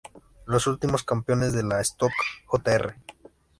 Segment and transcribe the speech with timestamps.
[0.47, 2.11] Los últimos campeones de la Stock
[2.47, 2.95] Jr.